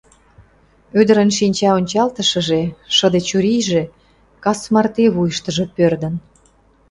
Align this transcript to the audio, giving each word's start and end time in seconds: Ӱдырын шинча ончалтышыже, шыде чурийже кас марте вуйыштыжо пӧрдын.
Ӱдырын 0.99 1.29
шинча 1.37 1.69
ончалтышыже, 1.77 2.61
шыде 2.95 3.19
чурийже 3.27 3.83
кас 4.43 4.59
марте 4.73 5.05
вуйыштыжо 5.15 5.63
пӧрдын. 5.75 6.13